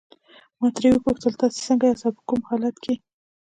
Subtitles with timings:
[0.59, 2.93] ما ترې وپوښتل تاسي څنګه یاست او په کوم حالت کې.